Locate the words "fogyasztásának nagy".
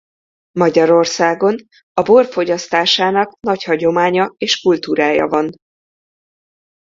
2.25-3.63